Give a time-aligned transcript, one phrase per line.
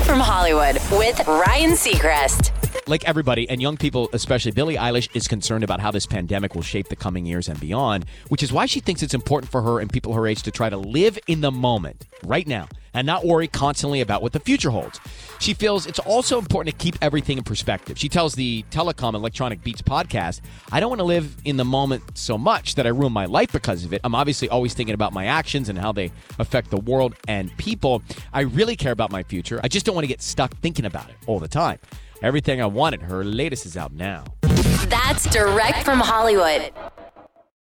[0.00, 2.50] From Hollywood with Ryan Seacrest.
[2.88, 6.62] like everybody, and young people, especially Billie Eilish, is concerned about how this pandemic will
[6.62, 9.80] shape the coming years and beyond, which is why she thinks it's important for her
[9.80, 13.24] and people her age to try to live in the moment, right now, and not
[13.24, 15.00] worry constantly about what the future holds.
[15.40, 17.98] She feels it's also important to keep everything in perspective.
[17.98, 22.02] She tells the Telekom Electronic Beats podcast, I don't want to live in the moment
[22.16, 24.00] so much that I ruin my life because of it.
[24.04, 28.02] I'm obviously always thinking about my actions and how they affect the world and people.
[28.32, 29.60] I really care about my future.
[29.62, 31.78] I just don't want to get stuck thinking about it all the time.
[32.22, 33.02] Everything I Wanted.
[33.02, 34.24] Her latest is out now.
[34.42, 36.72] That's direct from Hollywood.